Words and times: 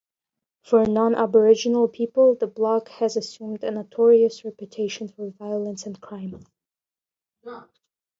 For 0.63 0.83
non-Aboriginal 0.87 1.87
people, 1.87 2.33
The 2.33 2.47
Block 2.47 2.89
has 2.89 3.15
assumed 3.15 3.63
a 3.63 3.69
notorious 3.69 4.43
reputation 4.43 5.07
for 5.09 5.29
violence 5.29 5.85
and 5.85 6.01
crime. 6.01 6.43